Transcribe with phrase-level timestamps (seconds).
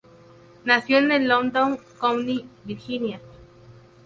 [0.65, 3.21] Nació el en Loudoun County, Virginia.